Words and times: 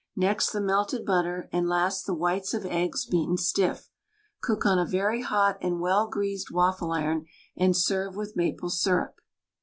Next 0.15 0.49
the 0.49 0.61
melted 0.61 1.05
butter 1.05 1.47
and 1.53 1.69
last 1.69 2.07
the 2.07 2.15
whites 2.15 2.55
of 2.55 2.65
eggs, 2.65 3.05
beaten 3.05 3.37
stiff. 3.37 3.87
Cook 4.41 4.65
on 4.65 4.79
a 4.79 4.83
very 4.83 5.21
hot 5.21 5.59
and 5.61 5.79
well 5.79 6.07
greased 6.07 6.49
waffle 6.49 6.91
iron 6.91 7.27
and 7.55 7.77
serve 7.77 8.15
with 8.15 8.35
maple 8.35 8.71
syrup. 8.71 9.19